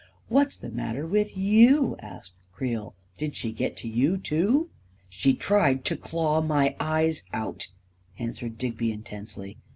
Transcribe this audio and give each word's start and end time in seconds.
"What's 0.29 0.57
the 0.57 0.71
matter 0.71 1.05
with 1.05 1.37
you?" 1.37 1.95
asked 1.99 2.33
Creel. 2.51 2.95
41 3.19 3.19
Did 3.19 3.35
she 3.35 3.51
get 3.51 3.83
you, 3.83 4.17
too?"" 4.17 4.71
She 5.09 5.35
tried 5.35 5.85
to 5.85 5.95
claw 5.95 6.41
my 6.41 6.75
eyes 6.79 7.21
out," 7.33 7.67
answered 8.17 8.57
Digby, 8.57 8.91
intensely. 8.91 9.57